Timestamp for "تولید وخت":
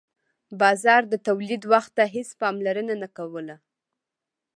1.27-1.91